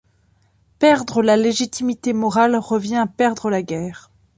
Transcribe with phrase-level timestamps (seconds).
[0.79, 4.09] Perdre la légitimité morale revient à perdre la guerre.